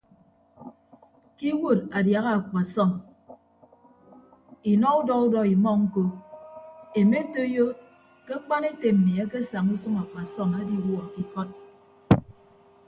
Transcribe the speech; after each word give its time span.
Ke 1.37 1.45
iwuod 1.53 1.79
adiaha 1.97 2.31
akpasọm 2.39 2.91
inọ 4.71 4.89
udọ 4.99 5.15
udọ 5.25 5.41
imọ 5.53 5.71
ñkọ 5.81 6.03
emetoiyo 6.99 7.65
ke 8.25 8.31
akpan 8.37 8.63
ete 8.71 8.87
mmi 8.95 9.11
akesaña 9.23 9.71
usʌñ 9.75 9.93
akpasọm 10.03 10.49
ediwuọ 10.61 11.01
ke 11.13 11.19
ikọd. 11.23 11.49